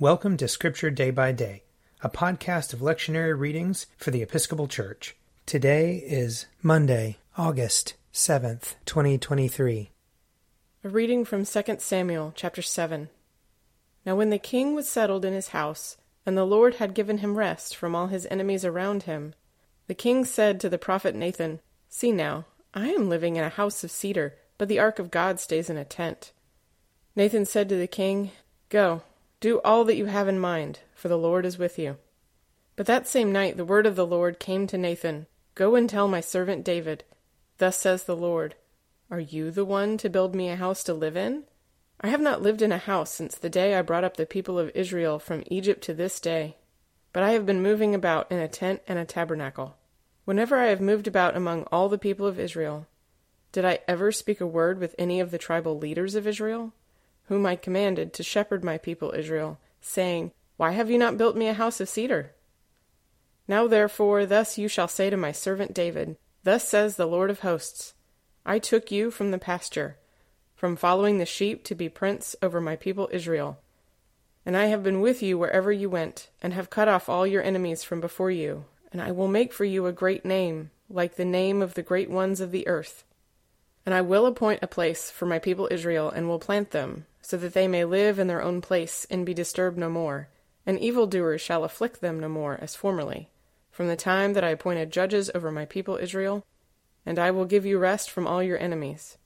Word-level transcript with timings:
Welcome 0.00 0.36
to 0.36 0.46
Scripture 0.46 0.90
Day 0.90 1.10
by 1.10 1.32
Day, 1.32 1.64
a 2.02 2.08
podcast 2.08 2.72
of 2.72 2.78
lectionary 2.78 3.36
readings 3.36 3.86
for 3.96 4.12
the 4.12 4.22
Episcopal 4.22 4.68
Church. 4.68 5.16
Today 5.44 5.96
is 5.96 6.46
Monday, 6.62 7.16
August 7.36 7.94
7th, 8.12 8.76
2023. 8.86 9.90
A 10.84 10.88
reading 10.88 11.24
from 11.24 11.44
2 11.44 11.62
Samuel 11.80 12.32
chapter 12.36 12.62
7. 12.62 13.08
Now 14.06 14.14
when 14.14 14.30
the 14.30 14.38
king 14.38 14.76
was 14.76 14.88
settled 14.88 15.24
in 15.24 15.32
his 15.32 15.48
house, 15.48 15.96
and 16.24 16.38
the 16.38 16.46
Lord 16.46 16.76
had 16.76 16.94
given 16.94 17.18
him 17.18 17.36
rest 17.36 17.74
from 17.74 17.96
all 17.96 18.06
his 18.06 18.28
enemies 18.30 18.64
around 18.64 19.02
him, 19.02 19.34
the 19.88 19.94
king 19.94 20.24
said 20.24 20.60
to 20.60 20.68
the 20.68 20.78
prophet 20.78 21.16
Nathan, 21.16 21.58
See 21.88 22.12
now, 22.12 22.44
I 22.72 22.90
am 22.90 23.08
living 23.08 23.34
in 23.34 23.42
a 23.42 23.48
house 23.48 23.82
of 23.82 23.90
cedar, 23.90 24.36
but 24.58 24.68
the 24.68 24.78
ark 24.78 25.00
of 25.00 25.10
God 25.10 25.40
stays 25.40 25.68
in 25.68 25.76
a 25.76 25.84
tent. 25.84 26.30
Nathan 27.16 27.44
said 27.44 27.68
to 27.68 27.74
the 27.74 27.88
king, 27.88 28.30
Go, 28.68 29.02
do 29.40 29.60
all 29.64 29.84
that 29.84 29.96
you 29.96 30.06
have 30.06 30.28
in 30.28 30.38
mind, 30.38 30.80
for 30.94 31.08
the 31.08 31.18
Lord 31.18 31.46
is 31.46 31.58
with 31.58 31.78
you. 31.78 31.96
But 32.76 32.86
that 32.86 33.06
same 33.06 33.32
night 33.32 33.56
the 33.56 33.64
word 33.64 33.86
of 33.86 33.96
the 33.96 34.06
Lord 34.06 34.38
came 34.38 34.66
to 34.68 34.78
Nathan 34.78 35.26
Go 35.54 35.74
and 35.74 35.90
tell 35.90 36.06
my 36.06 36.20
servant 36.20 36.64
David, 36.64 37.02
Thus 37.58 37.76
says 37.76 38.04
the 38.04 38.14
Lord, 38.14 38.54
Are 39.10 39.18
you 39.18 39.50
the 39.50 39.64
one 39.64 39.98
to 39.98 40.08
build 40.08 40.34
me 40.34 40.48
a 40.48 40.56
house 40.56 40.84
to 40.84 40.94
live 40.94 41.16
in? 41.16 41.44
I 42.00 42.08
have 42.08 42.20
not 42.20 42.42
lived 42.42 42.62
in 42.62 42.70
a 42.70 42.78
house 42.78 43.12
since 43.12 43.36
the 43.36 43.50
day 43.50 43.74
I 43.74 43.82
brought 43.82 44.04
up 44.04 44.16
the 44.16 44.26
people 44.26 44.56
of 44.56 44.70
Israel 44.74 45.18
from 45.18 45.42
Egypt 45.46 45.82
to 45.84 45.94
this 45.94 46.20
day, 46.20 46.56
but 47.12 47.24
I 47.24 47.32
have 47.32 47.44
been 47.44 47.60
moving 47.60 47.92
about 47.92 48.30
in 48.30 48.38
a 48.38 48.46
tent 48.46 48.82
and 48.86 49.00
a 49.00 49.04
tabernacle. 49.04 49.76
Whenever 50.24 50.58
I 50.58 50.66
have 50.66 50.80
moved 50.80 51.08
about 51.08 51.36
among 51.36 51.64
all 51.72 51.88
the 51.88 51.98
people 51.98 52.26
of 52.26 52.38
Israel, 52.38 52.86
did 53.50 53.64
I 53.64 53.80
ever 53.88 54.12
speak 54.12 54.40
a 54.40 54.46
word 54.46 54.78
with 54.78 54.94
any 54.96 55.18
of 55.18 55.32
the 55.32 55.38
tribal 55.38 55.76
leaders 55.76 56.14
of 56.14 56.26
Israel? 56.26 56.72
Whom 57.28 57.46
I 57.46 57.56
commanded 57.56 58.12
to 58.14 58.22
shepherd 58.22 58.64
my 58.64 58.78
people 58.78 59.12
Israel, 59.12 59.58
saying, 59.80 60.32
Why 60.56 60.72
have 60.72 60.90
you 60.90 60.98
not 60.98 61.18
built 61.18 61.36
me 61.36 61.46
a 61.48 61.54
house 61.54 61.80
of 61.80 61.88
cedar? 61.88 62.32
Now 63.46 63.66
therefore, 63.66 64.26
thus 64.26 64.58
you 64.58 64.68
shall 64.68 64.88
say 64.88 65.08
to 65.10 65.16
my 65.16 65.32
servant 65.32 65.72
David, 65.72 66.16
Thus 66.44 66.66
says 66.66 66.96
the 66.96 67.06
Lord 67.06 67.30
of 67.30 67.40
hosts, 67.40 67.94
I 68.44 68.58
took 68.58 68.90
you 68.90 69.10
from 69.10 69.30
the 69.30 69.38
pasture, 69.38 69.96
from 70.54 70.76
following 70.76 71.18
the 71.18 71.26
sheep 71.26 71.64
to 71.64 71.74
be 71.74 71.88
prince 71.88 72.34
over 72.42 72.60
my 72.60 72.76
people 72.76 73.08
Israel. 73.12 73.58
And 74.46 74.56
I 74.56 74.66
have 74.66 74.82
been 74.82 75.00
with 75.00 75.22
you 75.22 75.36
wherever 75.36 75.70
you 75.70 75.90
went, 75.90 76.30
and 76.42 76.54
have 76.54 76.70
cut 76.70 76.88
off 76.88 77.08
all 77.08 77.26
your 77.26 77.42
enemies 77.42 77.84
from 77.84 78.00
before 78.00 78.30
you, 78.30 78.64
and 78.90 79.02
I 79.02 79.12
will 79.12 79.28
make 79.28 79.52
for 79.52 79.66
you 79.66 79.86
a 79.86 79.92
great 79.92 80.24
name, 80.24 80.70
like 80.88 81.16
the 81.16 81.24
name 81.24 81.60
of 81.60 81.74
the 81.74 81.82
great 81.82 82.08
ones 82.08 82.40
of 82.40 82.50
the 82.50 82.66
earth. 82.66 83.04
And 83.86 83.94
I 83.94 84.00
will 84.00 84.26
appoint 84.26 84.62
a 84.62 84.66
place 84.66 85.10
for 85.10 85.26
my 85.26 85.38
people 85.38 85.68
Israel, 85.70 86.10
and 86.10 86.28
will 86.28 86.38
plant 86.38 86.72
them, 86.72 87.06
so 87.22 87.36
that 87.36 87.54
they 87.54 87.68
may 87.68 87.84
live 87.84 88.18
in 88.18 88.26
their 88.26 88.42
own 88.42 88.60
place 88.60 89.06
and 89.10 89.24
be 89.24 89.34
disturbed 89.34 89.78
no 89.78 89.88
more, 89.88 90.28
and 90.66 90.78
evildoers 90.78 91.40
shall 91.40 91.64
afflict 91.64 92.00
them 92.00 92.20
no 92.20 92.28
more 92.28 92.58
as 92.60 92.74
formerly, 92.74 93.28
from 93.70 93.88
the 93.88 93.96
time 93.96 94.34
that 94.34 94.44
I 94.44 94.50
appointed 94.50 94.90
judges 94.90 95.30
over 95.34 95.50
my 95.50 95.64
people 95.64 95.96
Israel, 95.96 96.44
and 97.06 97.18
I 97.18 97.30
will 97.30 97.46
give 97.46 97.64
you 97.64 97.78
rest 97.78 98.10
from 98.10 98.26
all 98.26 98.42
your 98.42 98.58
enemies. 98.58 99.16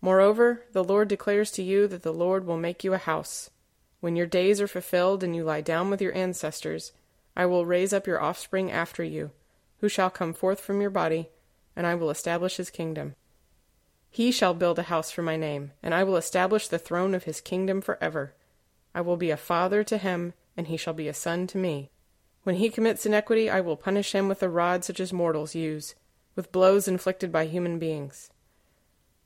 Moreover, 0.00 0.62
the 0.72 0.82
Lord 0.82 1.08
declares 1.08 1.50
to 1.52 1.62
you 1.62 1.86
that 1.88 2.02
the 2.02 2.12
Lord 2.12 2.46
will 2.46 2.56
make 2.56 2.82
you 2.82 2.94
a 2.94 2.98
house. 2.98 3.50
When 4.00 4.16
your 4.16 4.26
days 4.26 4.60
are 4.60 4.66
fulfilled 4.66 5.22
and 5.22 5.36
you 5.36 5.44
lie 5.44 5.60
down 5.60 5.90
with 5.90 6.02
your 6.02 6.16
ancestors, 6.16 6.92
I 7.36 7.46
will 7.46 7.66
raise 7.66 7.92
up 7.92 8.06
your 8.06 8.20
offspring 8.20 8.72
after 8.72 9.04
you, 9.04 9.30
who 9.80 9.88
shall 9.88 10.10
come 10.10 10.32
forth 10.32 10.60
from 10.60 10.80
your 10.80 10.90
body, 10.90 11.28
and 11.76 11.86
I 11.86 11.94
will 11.94 12.10
establish 12.10 12.56
his 12.56 12.70
kingdom. 12.70 13.14
He 14.14 14.30
shall 14.30 14.52
build 14.52 14.78
a 14.78 14.82
house 14.82 15.10
for 15.10 15.22
my 15.22 15.38
name, 15.38 15.72
and 15.82 15.94
I 15.94 16.04
will 16.04 16.18
establish 16.18 16.68
the 16.68 16.78
throne 16.78 17.14
of 17.14 17.24
his 17.24 17.40
kingdom 17.40 17.80
forever. 17.80 18.34
I 18.94 19.00
will 19.00 19.16
be 19.16 19.30
a 19.30 19.38
father 19.38 19.82
to 19.84 19.96
him, 19.96 20.34
and 20.54 20.66
he 20.66 20.76
shall 20.76 20.92
be 20.92 21.08
a 21.08 21.14
son 21.14 21.46
to 21.46 21.56
me. 21.56 21.90
When 22.42 22.56
he 22.56 22.68
commits 22.68 23.06
iniquity, 23.06 23.48
I 23.48 23.62
will 23.62 23.74
punish 23.74 24.14
him 24.14 24.28
with 24.28 24.42
a 24.42 24.50
rod 24.50 24.84
such 24.84 25.00
as 25.00 25.14
mortals 25.14 25.54
use, 25.54 25.94
with 26.36 26.52
blows 26.52 26.86
inflicted 26.86 27.32
by 27.32 27.46
human 27.46 27.78
beings. 27.78 28.30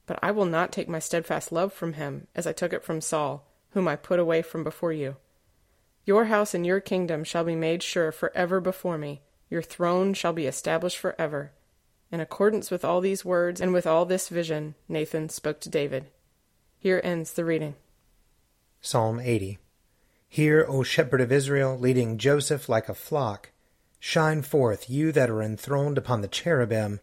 But 0.06 0.20
I 0.22 0.30
will 0.30 0.46
not 0.46 0.70
take 0.70 0.88
my 0.88 1.00
steadfast 1.00 1.50
love 1.50 1.72
from 1.72 1.94
him, 1.94 2.28
as 2.36 2.46
I 2.46 2.52
took 2.52 2.72
it 2.72 2.84
from 2.84 3.00
Saul, 3.00 3.44
whom 3.70 3.88
I 3.88 3.96
put 3.96 4.20
away 4.20 4.40
from 4.40 4.62
before 4.62 4.92
you. 4.92 5.16
Your 6.04 6.26
house 6.26 6.54
and 6.54 6.64
your 6.64 6.78
kingdom 6.78 7.24
shall 7.24 7.42
be 7.42 7.56
made 7.56 7.82
sure 7.82 8.12
forever 8.12 8.60
before 8.60 8.98
me, 8.98 9.22
your 9.50 9.62
throne 9.62 10.14
shall 10.14 10.32
be 10.32 10.46
established 10.46 10.98
forever. 10.98 11.50
In 12.12 12.20
accordance 12.20 12.70
with 12.70 12.84
all 12.84 13.00
these 13.00 13.24
words 13.24 13.60
and 13.60 13.72
with 13.72 13.86
all 13.86 14.04
this 14.04 14.28
vision, 14.28 14.74
Nathan 14.88 15.28
spoke 15.28 15.60
to 15.60 15.68
David. 15.68 16.06
Here 16.78 17.00
ends 17.02 17.32
the 17.32 17.44
reading. 17.44 17.74
Psalm 18.80 19.18
80 19.18 19.58
Hear, 20.28 20.66
O 20.68 20.82
shepherd 20.82 21.20
of 21.20 21.32
Israel, 21.32 21.78
leading 21.78 22.18
Joseph 22.18 22.68
like 22.68 22.88
a 22.88 22.94
flock. 22.94 23.50
Shine 23.98 24.42
forth, 24.42 24.88
you 24.90 25.10
that 25.12 25.30
are 25.30 25.42
enthroned 25.42 25.98
upon 25.98 26.20
the 26.20 26.28
cherubim. 26.28 27.00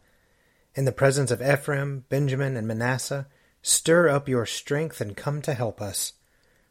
In 0.75 0.86
the 0.86 0.92
presence 0.92 1.31
of 1.31 1.42
Ephraim, 1.42 2.06
Benjamin, 2.09 2.56
and 2.56 2.68
Manasseh, 2.68 3.28
stir 3.62 4.08
up 4.08 4.30
your 4.30 4.46
strength 4.46 5.02
and 5.02 5.18
come 5.18 5.42
to 5.42 5.53
help 5.53 5.81
us. 5.81 6.13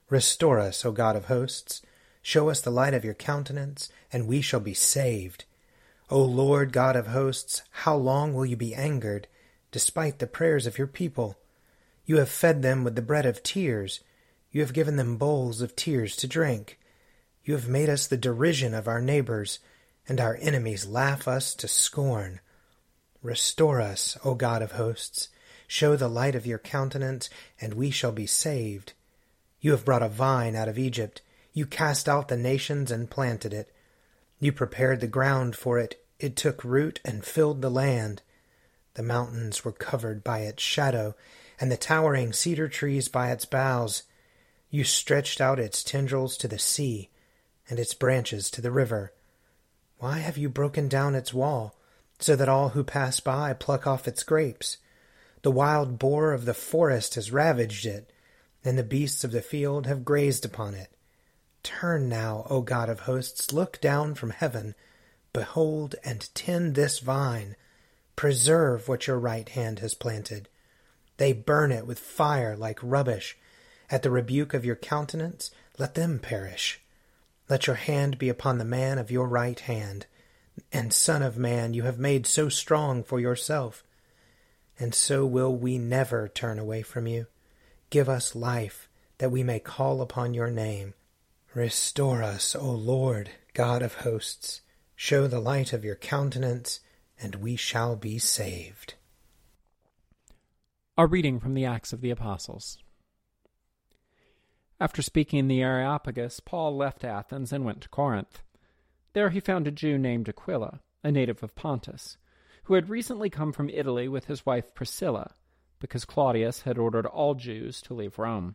Restore 0.09 0.59
us, 0.59 0.85
O 0.85 0.93
God 0.93 1.17
of 1.17 1.27
hosts. 1.27 1.83
Show 2.23 2.49
us 2.49 2.61
the 2.61 2.71
light 2.71 2.95
of 2.95 3.05
your 3.05 3.15
countenance, 3.15 3.91
and 4.13 4.27
we 4.27 4.41
shall 4.41 4.61
be 4.61 4.75
saved. 4.75 5.45
O 6.11 6.23
Lord 6.23 6.73
God 6.73 6.97
of 6.97 7.07
hosts, 7.09 7.63
how 7.71 7.97
long 7.97 8.35
will 8.35 8.45
you 8.45 8.57
be 8.57 8.75
angered, 8.75 9.29
despite 9.71 10.19
the 10.19 10.27
prayers 10.27 10.67
of 10.67 10.79
your 10.79 10.87
people? 10.87 11.39
You 12.05 12.19
have 12.19 12.29
fed 12.29 12.63
them 12.63 12.85
with 12.85 12.97
the 12.97 13.03
bread 13.03 13.25
of 13.25 13.43
tears. 13.43 14.01
You 14.51 14.61
have 14.61 14.73
given 14.73 14.97
them 14.97 15.17
bowls 15.17 15.63
of 15.63 15.77
tears 15.77 16.17
to 16.17 16.27
drink. 16.27 16.79
You 17.45 17.55
have 17.55 17.69
made 17.69 17.89
us 17.89 18.07
the 18.07 18.17
derision 18.17 18.75
of 18.75 18.87
our 18.87 19.01
neighbors, 19.01 19.59
and 20.09 20.21
our 20.21 20.37
enemies 20.41 20.87
laugh 20.87 21.27
us 21.27 21.55
to 21.55 21.69
scorn. 21.69 22.41
Restore 23.23 23.81
us, 23.81 24.19
O 24.25 24.35
God 24.35 24.63
of 24.63 24.73
hosts. 24.73 25.29
Show 25.67 25.97
the 25.97 26.09
light 26.09 26.35
of 26.35 26.45
your 26.45 26.59
countenance, 26.59 27.31
and 27.61 27.75
we 27.75 27.91
shall 27.91 28.13
be 28.13 28.27
saved. 28.27 28.93
You 29.61 29.71
have 29.71 29.85
brought 29.85 30.03
a 30.03 30.09
vine 30.09 30.55
out 30.55 30.69
of 30.69 30.79
Egypt. 30.79 31.23
You 31.53 31.67
cast 31.67 32.09
out 32.09 32.29
the 32.29 32.37
nations 32.37 32.91
and 32.91 33.11
planted 33.11 33.55
it. 33.55 33.73
You 34.43 34.51
prepared 34.51 34.99
the 34.99 35.07
ground 35.07 35.55
for 35.55 35.79
it 35.79 36.05
it 36.19 36.35
took 36.35 36.65
root 36.65 36.99
and 37.05 37.25
filled 37.25 37.63
the 37.63 37.71
land. 37.71 38.23
The 38.95 39.03
mountains 39.05 39.65
were 39.65 39.71
covered 39.71 40.25
by 40.25 40.41
its 40.41 40.61
shadow, 40.61 41.15
and 41.61 41.71
the 41.71 41.77
towering 41.77 42.33
cedar 42.33 42.67
trees 42.69 43.07
by 43.07 43.31
its 43.31 43.45
boughs. 43.45 44.03
You 44.69 44.83
stretched 44.83 45.41
out 45.41 45.61
its 45.61 45.85
tendrils 45.85 46.37
to 46.39 46.49
the 46.49 46.59
sea, 46.59 47.09
and 47.71 47.79
its 47.79 47.95
branches 47.95 48.51
to 48.51 48.61
the 48.61 48.73
river. 48.73 49.13
Why 49.99 50.19
have 50.19 50.37
you 50.37 50.49
broken 50.49 50.89
down 50.89 51.15
its 51.15 51.33
wall, 51.33 51.77
so 52.19 52.35
that 52.35 52.49
all 52.49 52.71
who 52.71 52.83
pass 52.83 53.21
by 53.21 53.53
pluck 53.53 53.87
off 53.87 54.09
its 54.09 54.25
grapes? 54.25 54.79
The 55.43 55.53
wild 55.53 56.01
boar 56.01 56.33
of 56.33 56.47
the 56.47 56.55
forest 56.55 57.15
has 57.15 57.31
ravaged 57.31 57.87
it, 57.87 58.13
and 58.65 58.77
the 58.77 58.83
beasts 58.83 59.23
of 59.23 59.31
the 59.31 59.41
field 59.41 59.87
have 59.87 60.05
grazed 60.05 60.45
upon 60.45 60.75
it. 60.75 60.91
Turn 61.63 62.09
now, 62.09 62.47
O 62.51 62.61
God 62.61 62.89
of 62.89 63.01
hosts, 63.01 63.53
look 63.53 63.81
down 63.81 64.15
from 64.15 64.31
heaven 64.31 64.75
Behold 65.33 65.95
and 66.05 66.29
tend 66.35 66.75
this 66.75 66.99
vine. 66.99 67.57
Preserve 68.17 68.89
what 68.89 69.07
your 69.07 69.19
right 69.19 69.49
hand 69.49 69.79
has 69.79 69.95
planted. 69.95 70.49
They 71.17 71.33
burn 71.33 71.73
it 71.73 71.87
with 71.87 71.99
fire 71.99 72.57
like 72.57 72.79
rubbish. 72.83 73.39
At 73.91 74.03
the 74.03 74.11
rebuke 74.11 74.53
of 74.53 74.65
your 74.65 74.77
countenance, 74.77 75.51
let 75.79 75.95
them 75.95 76.19
perish. 76.19 76.81
Let 77.49 77.67
your 77.67 77.77
hand 77.77 78.19
be 78.19 78.29
upon 78.29 78.59
the 78.59 78.65
man 78.65 78.99
of 78.99 79.11
your 79.11 79.27
right 79.27 79.59
hand. 79.59 80.07
And, 80.71 80.93
Son 80.93 81.23
of 81.23 81.39
Man, 81.39 81.73
you 81.73 81.85
have 81.85 81.99
made 81.99 82.27
so 82.27 82.51
strong 82.51 83.03
for 83.03 83.19
yourself. 83.19 83.83
And 84.79 84.95
so 84.95 85.25
will 85.25 85.55
we 85.55 85.79
never 85.79 86.29
turn 86.29 86.59
away 86.59 86.83
from 86.83 87.07
you. 87.07 87.27
Give 87.89 88.09
us 88.09 88.35
life, 88.35 88.89
that 89.17 89.31
we 89.31 89.43
may 89.43 89.61
call 89.61 90.03
upon 90.03 90.35
your 90.35 90.51
name. 90.51 90.93
Restore 91.55 92.23
us, 92.23 92.57
O 92.57 92.71
Lord, 92.71 93.29
God 93.53 93.83
of 93.83 93.97
hosts. 93.97 94.63
Show 94.97 95.27
the 95.27 95.39
light 95.39 95.75
of 95.75 95.85
your 95.85 95.97
countenance, 95.97 96.81
and 97.21 97.35
we 97.35 97.57
shall 97.57 97.95
be 97.95 98.19
saved. 98.19 98.95
A 100.97 101.07
reading 101.07 101.39
from 101.39 101.53
the 101.53 101.67
Acts 101.67 101.93
of 101.93 102.01
the 102.01 102.09
Apostles. 102.09 102.79
After 104.81 105.03
speaking 105.03 105.41
in 105.41 105.49
the 105.49 105.61
Areopagus, 105.61 106.41
Paul 106.41 106.75
left 106.75 107.05
Athens 107.05 107.53
and 107.53 107.67
went 107.67 107.83
to 107.83 107.89
Corinth. 107.91 108.43
There 109.13 109.29
he 109.29 109.39
found 109.39 109.67
a 109.67 109.71
Jew 109.71 109.99
named 109.99 110.31
Aquila, 110.31 110.81
a 111.05 111.13
native 111.13 111.43
of 111.43 111.55
Pontus, 111.55 112.17
who 112.65 112.75
had 112.75 112.89
recently 112.89 113.29
come 113.29 113.53
from 113.53 113.69
Italy 113.69 114.09
with 114.09 114.25
his 114.25 114.47
wife 114.47 114.75
Priscilla, 114.75 115.35
because 115.81 116.07
Claudius 116.07 116.63
had 116.63 116.79
ordered 116.79 117.05
all 117.05 117.35
Jews 117.35 117.83
to 117.83 117.95
leave 117.95 118.19
Rome. 118.19 118.55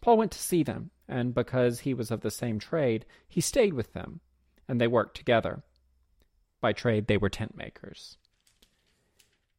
Paul 0.00 0.16
went 0.16 0.32
to 0.32 0.38
see 0.38 0.64
them, 0.64 0.90
and 1.08 1.34
because 1.34 1.80
he 1.80 1.94
was 1.94 2.10
of 2.10 2.20
the 2.20 2.30
same 2.30 2.58
trade, 2.58 3.04
he 3.28 3.40
stayed 3.40 3.74
with 3.74 3.92
them 3.92 4.20
and 4.68 4.80
they 4.80 4.86
worked 4.86 5.16
together. 5.16 5.62
By 6.60 6.72
trade, 6.72 7.06
they 7.06 7.16
were 7.16 7.28
tent 7.28 7.56
makers. 7.56 8.16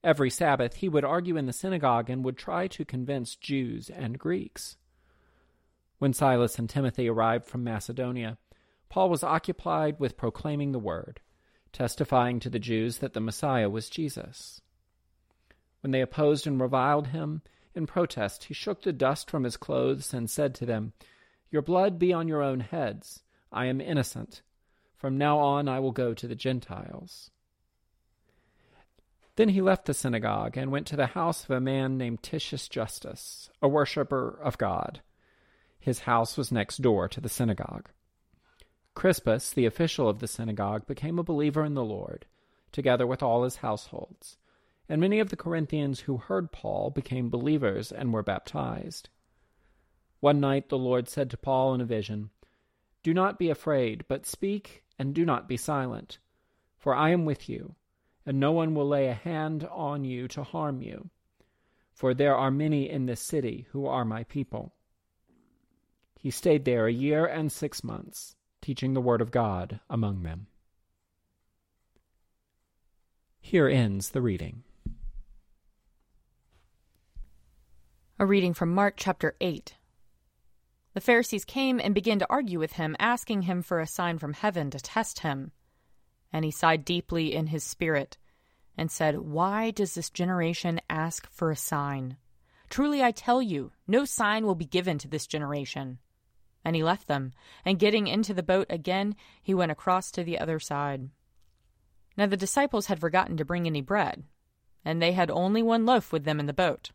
Every 0.04 0.30
Sabbath, 0.30 0.76
he 0.76 0.90
would 0.90 1.04
argue 1.04 1.38
in 1.38 1.46
the 1.46 1.54
synagogue 1.54 2.10
and 2.10 2.24
would 2.24 2.38
try 2.38 2.68
to 2.68 2.86
convince 2.86 3.36
Jews 3.36 3.90
and 3.90 4.20
Greeks. 4.20 4.78
When 5.98 6.14
Silas 6.14 6.60
and 6.60 6.70
Timothy 6.70 7.10
arrived 7.10 7.46
from 7.46 7.64
Macedonia, 7.64 8.38
Paul 8.90 9.10
was 9.10 9.24
occupied 9.24 10.00
with 10.00 10.18
proclaiming 10.18 10.72
the 10.72 10.80
word, 10.80 11.22
testifying 11.74 12.40
to 12.40 12.50
the 12.50 12.60
Jews 12.60 13.00
that 13.00 13.14
the 13.14 13.20
Messiah 13.20 13.70
was 13.70 13.90
Jesus. 13.90 14.62
When 15.82 15.92
they 15.92 16.02
opposed 16.02 16.46
and 16.48 16.60
reviled 16.60 17.08
him, 17.08 17.42
in 17.74 17.86
protest, 17.86 18.46
he 18.46 18.54
shook 18.54 18.82
the 18.84 18.94
dust 18.94 19.30
from 19.30 19.44
his 19.44 19.58
clothes 19.58 20.14
and 20.14 20.30
said 20.30 20.56
to 20.56 20.66
them, 20.66 20.94
Your 21.56 21.62
blood 21.62 21.98
be 21.98 22.12
on 22.12 22.28
your 22.28 22.44
own 22.44 22.60
heads. 22.60 23.24
I 23.50 23.68
am 23.68 23.80
innocent. 23.80 24.42
From 24.98 25.18
now 25.18 25.38
on 25.38 25.70
I 25.70 25.80
will 25.80 25.94
go 25.94 26.14
to 26.14 26.28
the 26.28 26.36
Gentiles. 26.36 27.32
Then 29.38 29.48
he 29.48 29.62
left 29.62 29.86
the 29.86 29.94
synagogue 29.94 30.58
and 30.58 30.70
went 30.70 30.86
to 30.88 30.98
the 30.98 31.06
house 31.06 31.46
of 31.46 31.52
a 31.52 31.62
man 31.62 31.98
named 31.98 32.22
Titius 32.22 32.68
Justus, 32.68 33.50
a 33.62 33.70
worshipper 33.70 34.38
of 34.44 34.58
God. 34.58 35.00
His 35.80 36.00
house 36.00 36.36
was 36.36 36.52
next 36.52 36.82
door 36.82 37.08
to 37.08 37.22
the 37.22 37.30
synagogue. 37.30 37.90
Crispus, 38.94 39.52
the 39.52 39.66
official 39.66 40.10
of 40.10 40.20
the 40.20 40.28
synagogue, 40.28 40.86
became 40.86 41.18
a 41.18 41.24
believer 41.24 41.64
in 41.64 41.74
the 41.74 41.86
Lord, 41.86 42.26
together 42.74 43.08
with 43.08 43.24
all 43.24 43.46
his 43.46 43.56
households 43.56 44.36
and 44.88 45.02
many 45.02 45.20
of 45.20 45.30
the 45.30 45.36
Corinthians 45.36 46.02
who 46.02 46.18
heard 46.18 46.52
Paul 46.52 46.92
became 46.92 47.30
believers 47.30 47.92
and 47.92 48.14
were 48.14 48.24
baptized. 48.24 49.10
One 50.26 50.40
night 50.40 50.70
the 50.70 50.78
Lord 50.80 51.08
said 51.08 51.30
to 51.30 51.38
Paul 51.38 51.76
in 51.76 51.82
a 51.82 51.86
vision, 51.86 52.32
Do 53.04 53.14
not 53.14 53.38
be 53.38 53.52
afraid, 53.52 54.06
but 54.08 54.26
speak 54.26 54.84
and 54.98 55.14
do 55.14 55.24
not 55.24 55.48
be 55.48 55.56
silent, 55.56 56.18
for 56.80 56.96
I 56.96 57.12
am 57.12 57.26
with 57.26 57.48
you, 57.48 57.76
and 58.26 58.40
no 58.40 58.52
one 58.52 58.74
will 58.74 58.88
lay 58.88 59.08
a 59.08 59.14
hand 59.14 59.68
on 59.70 60.04
you 60.04 60.28
to 60.30 60.42
harm 60.42 60.82
you, 60.82 61.12
for 61.94 62.16
there 62.16 62.36
are 62.36 62.50
many 62.50 62.90
in 62.90 63.06
this 63.06 63.22
city 63.22 63.68
who 63.70 63.86
are 63.86 64.04
my 64.04 64.24
people. 64.24 64.74
He 66.20 66.32
stayed 66.32 66.66
there 66.66 66.88
a 66.88 66.92
year 66.92 67.28
and 67.28 67.52
six 67.52 67.84
months, 67.84 68.36
teaching 68.64 68.96
the 68.96 69.02
word 69.02 69.22
of 69.22 69.30
God 69.30 69.80
among 69.92 70.24
them. 70.24 70.48
Here 73.40 73.68
ends 73.68 74.10
the 74.10 74.24
reading. 74.24 74.64
A 78.18 78.26
reading 78.26 78.56
from 78.56 78.74
Mark 78.74 78.96
chapter 78.98 79.36
8. 79.40 79.76
The 80.96 81.02
Pharisees 81.02 81.44
came 81.44 81.82
and 81.82 81.94
began 81.94 82.20
to 82.20 82.28
argue 82.30 82.58
with 82.58 82.74
him, 82.74 82.96
asking 83.00 83.42
him 83.42 83.62
for 83.62 83.82
a 83.82 83.88
sign 83.88 84.18
from 84.18 84.32
heaven 84.32 84.72
to 84.72 84.80
test 84.80 85.20
him. 85.20 85.52
And 86.32 86.46
he 86.46 86.52
sighed 86.52 86.86
deeply 86.86 87.36
in 87.36 87.48
his 87.48 87.66
spirit 87.66 88.18
and 88.78 88.90
said, 88.90 89.20
Why 89.20 89.72
does 89.72 89.94
this 89.94 90.10
generation 90.10 90.80
ask 90.90 91.30
for 91.30 91.52
a 91.52 91.56
sign? 91.58 92.16
Truly 92.70 93.04
I 93.04 93.12
tell 93.12 93.42
you, 93.42 93.74
no 93.86 94.06
sign 94.06 94.46
will 94.46 94.56
be 94.56 94.66
given 94.66 94.98
to 95.00 95.10
this 95.10 95.28
generation. 95.28 96.00
And 96.64 96.78
he 96.78 96.84
left 96.84 97.10
them, 97.10 97.34
and 97.66 97.78
getting 97.78 98.08
into 98.08 98.34
the 98.34 98.42
boat 98.42 98.68
again, 98.70 99.18
he 99.44 99.54
went 99.54 99.74
across 99.74 100.12
to 100.12 100.24
the 100.24 100.40
other 100.40 100.62
side. 100.62 101.10
Now 102.16 102.28
the 102.28 102.38
disciples 102.38 102.86
had 102.86 103.02
forgotten 103.02 103.36
to 103.36 103.46
bring 103.46 103.68
any 103.68 103.82
bread, 103.82 104.24
and 104.86 105.02
they 105.02 105.12
had 105.12 105.30
only 105.30 105.62
one 105.62 105.86
loaf 105.86 106.14
with 106.14 106.24
them 106.24 106.40
in 106.40 106.46
the 106.46 106.54
boat. 106.54 106.92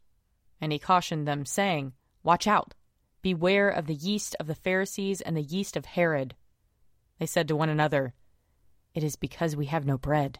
And 0.58 0.72
he 0.72 0.78
cautioned 0.78 1.28
them, 1.28 1.44
saying, 1.44 1.92
Watch 2.22 2.46
out! 2.46 2.74
Beware 3.22 3.68
of 3.68 3.86
the 3.86 3.94
yeast 3.94 4.34
of 4.40 4.46
the 4.46 4.54
Pharisees 4.54 5.20
and 5.20 5.36
the 5.36 5.42
yeast 5.42 5.76
of 5.76 5.84
Herod. 5.84 6.34
They 7.18 7.26
said 7.26 7.48
to 7.48 7.56
one 7.56 7.68
another, 7.68 8.14
It 8.94 9.04
is 9.04 9.16
because 9.16 9.54
we 9.54 9.66
have 9.66 9.84
no 9.84 9.98
bread. 9.98 10.38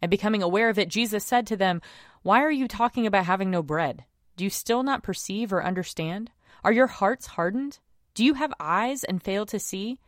And 0.00 0.10
becoming 0.10 0.42
aware 0.42 0.68
of 0.68 0.78
it, 0.78 0.88
Jesus 0.88 1.24
said 1.24 1.46
to 1.48 1.56
them, 1.56 1.82
Why 2.22 2.42
are 2.42 2.52
you 2.52 2.68
talking 2.68 3.06
about 3.06 3.24
having 3.24 3.50
no 3.50 3.62
bread? 3.62 4.04
Do 4.36 4.44
you 4.44 4.50
still 4.50 4.84
not 4.84 5.02
perceive 5.02 5.52
or 5.52 5.64
understand? 5.64 6.30
Are 6.62 6.72
your 6.72 6.86
hearts 6.86 7.26
hardened? 7.26 7.80
Do 8.14 8.24
you 8.24 8.34
have 8.34 8.54
eyes 8.60 9.02
and 9.02 9.20
fail 9.20 9.44
to 9.46 9.58
see? 9.58 9.98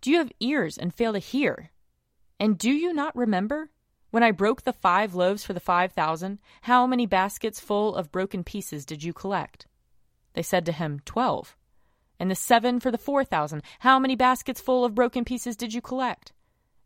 Do 0.00 0.10
you 0.10 0.18
have 0.18 0.32
ears 0.40 0.76
and 0.76 0.92
fail 0.92 1.12
to 1.12 1.20
hear? 1.20 1.70
And 2.40 2.58
do 2.58 2.70
you 2.70 2.92
not 2.92 3.14
remember? 3.14 3.70
When 4.10 4.24
I 4.24 4.32
broke 4.32 4.62
the 4.62 4.72
five 4.72 5.14
loaves 5.14 5.44
for 5.44 5.52
the 5.52 5.60
five 5.60 5.92
thousand, 5.92 6.40
how 6.62 6.84
many 6.84 7.06
baskets 7.06 7.60
full 7.60 7.94
of 7.94 8.10
broken 8.10 8.42
pieces 8.42 8.84
did 8.84 9.04
you 9.04 9.12
collect? 9.12 9.67
They 10.38 10.42
said 10.44 10.64
to 10.66 10.72
him, 10.72 11.00
Twelve. 11.04 11.56
And 12.20 12.30
the 12.30 12.36
seven 12.36 12.78
for 12.78 12.92
the 12.92 12.96
four 12.96 13.24
thousand, 13.24 13.64
how 13.80 13.98
many 13.98 14.14
baskets 14.14 14.60
full 14.60 14.84
of 14.84 14.94
broken 14.94 15.24
pieces 15.24 15.56
did 15.56 15.74
you 15.74 15.82
collect? 15.82 16.32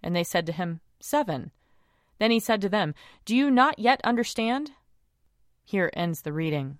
And 0.02 0.16
they 0.16 0.25
said 0.25 0.46
to 0.46 0.52
him, 0.52 0.81
Seven. 1.00 1.50
Then 2.19 2.31
he 2.31 2.40
said 2.40 2.62
to 2.62 2.70
them, 2.70 2.94
Do 3.26 3.37
you 3.37 3.50
not 3.50 3.78
yet 3.78 4.00
understand? 4.04 4.70
Here 5.66 5.90
ends 5.93 6.22
the 6.22 6.32
reading. 6.32 6.78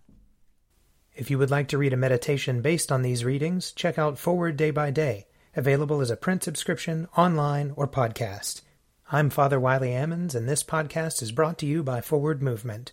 If 1.15 1.31
you 1.31 1.37
would 1.37 1.51
like 1.51 1.69
to 1.69 1.77
read 1.77 1.93
a 1.93 1.99
meditation 1.99 2.63
based 2.63 2.91
on 2.91 3.03
these 3.03 3.23
readings, 3.23 3.73
check 3.73 3.99
out 3.99 4.17
Forward 4.17 4.57
Day 4.57 4.71
by 4.71 4.91
Day, 4.91 5.27
available 5.55 6.01
as 6.01 6.11
a 6.11 6.17
print 6.17 6.43
subscription, 6.43 7.07
online, 7.19 7.75
or 7.77 7.87
podcast. 7.87 8.63
I'm 9.11 9.29
Father 9.29 9.61
Wiley 9.61 9.91
Ammons, 9.91 10.35
and 10.35 10.49
this 10.49 10.65
podcast 10.65 11.21
is 11.21 11.33
brought 11.33 11.59
to 11.59 11.67
you 11.67 11.83
by 11.83 12.01
Forward 12.01 12.43
Movement. 12.43 12.93